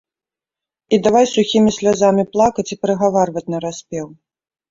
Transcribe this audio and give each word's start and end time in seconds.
І 0.95 0.97
давай 1.07 1.25
сухімі 1.33 1.73
слязамі 1.77 2.23
плакаць 2.33 2.67
і 2.77 2.79
прыгаварваць 2.85 3.47
нараспеў. 3.55 4.07